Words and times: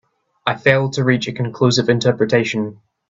I 0.47 0.55
failed 0.55 0.93
to 0.93 1.03
reach 1.03 1.27
a 1.27 1.31
conclusive 1.31 1.87
interpretation. 1.87 2.79